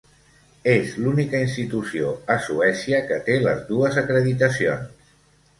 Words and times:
És 0.71 0.93
l'única 1.01 1.41
institució 1.49 2.15
a 2.37 2.37
Suècia 2.47 3.03
que 3.13 3.21
té 3.29 3.39
les 3.47 3.63
dues 3.71 4.01
acreditacions. 4.07 5.09